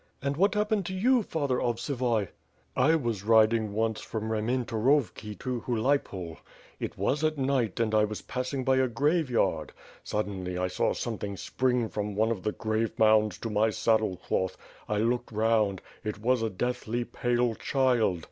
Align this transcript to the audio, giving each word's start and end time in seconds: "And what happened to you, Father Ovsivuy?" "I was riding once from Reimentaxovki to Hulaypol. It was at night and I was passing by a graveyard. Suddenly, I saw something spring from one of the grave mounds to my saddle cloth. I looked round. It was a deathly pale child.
"And 0.19 0.35
what 0.35 0.55
happened 0.55 0.83
to 0.87 0.95
you, 0.95 1.21
Father 1.21 1.59
Ovsivuy?" 1.61 2.29
"I 2.75 2.95
was 2.95 3.23
riding 3.23 3.71
once 3.71 4.01
from 4.01 4.31
Reimentaxovki 4.31 5.37
to 5.37 5.61
Hulaypol. 5.67 6.37
It 6.79 6.97
was 6.97 7.23
at 7.23 7.37
night 7.37 7.79
and 7.79 7.93
I 7.93 8.03
was 8.05 8.23
passing 8.23 8.63
by 8.63 8.77
a 8.77 8.87
graveyard. 8.87 9.73
Suddenly, 10.03 10.57
I 10.57 10.69
saw 10.69 10.93
something 10.93 11.37
spring 11.37 11.87
from 11.87 12.15
one 12.15 12.31
of 12.31 12.41
the 12.41 12.51
grave 12.51 12.97
mounds 12.97 13.37
to 13.37 13.51
my 13.51 13.69
saddle 13.69 14.17
cloth. 14.17 14.57
I 14.89 14.97
looked 14.97 15.31
round. 15.31 15.83
It 16.03 16.17
was 16.17 16.41
a 16.41 16.49
deathly 16.49 17.03
pale 17.05 17.53
child. 17.53 18.19